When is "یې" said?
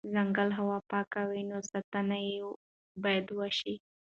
2.27-2.35